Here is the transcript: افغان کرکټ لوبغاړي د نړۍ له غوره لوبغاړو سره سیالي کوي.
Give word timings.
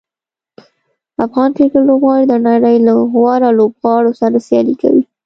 افغان 1.25 1.49
کرکټ 1.57 1.81
لوبغاړي 1.87 2.25
د 2.29 2.33
نړۍ 2.47 2.75
له 2.87 2.93
غوره 3.11 3.49
لوبغاړو 3.59 4.11
سره 4.21 4.37
سیالي 4.47 4.75
کوي. 4.81 5.03